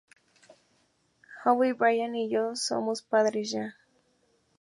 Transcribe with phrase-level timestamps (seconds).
[1.43, 3.75] Howie, Brian y yo somos padres ya.